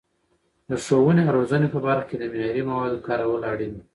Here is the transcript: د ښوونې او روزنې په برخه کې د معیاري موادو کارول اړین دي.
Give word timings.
د 0.69 0.71
ښوونې 0.85 1.23
او 1.27 1.33
روزنې 1.37 1.67
په 1.71 1.79
برخه 1.85 2.05
کې 2.09 2.15
د 2.19 2.23
معیاري 2.31 2.61
موادو 2.69 3.03
کارول 3.07 3.41
اړین 3.51 3.71
دي. 3.75 3.83